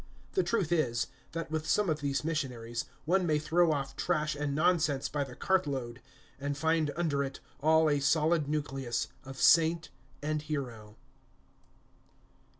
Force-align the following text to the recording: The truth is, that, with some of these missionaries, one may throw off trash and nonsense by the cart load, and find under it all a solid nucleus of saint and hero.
The 0.31 0.41
truth 0.41 0.71
is, 0.71 1.05
that, 1.33 1.51
with 1.51 1.67
some 1.69 1.87
of 1.87 2.01
these 2.01 2.23
missionaries, 2.23 2.85
one 3.05 3.23
may 3.27 3.37
throw 3.37 3.71
off 3.71 3.95
trash 3.95 4.35
and 4.35 4.55
nonsense 4.55 5.07
by 5.07 5.23
the 5.23 5.35
cart 5.35 5.67
load, 5.67 6.01
and 6.39 6.57
find 6.57 6.89
under 6.95 7.23
it 7.23 7.39
all 7.61 7.87
a 7.87 7.99
solid 7.99 8.47
nucleus 8.47 9.09
of 9.25 9.39
saint 9.39 9.89
and 10.23 10.41
hero. 10.41 10.97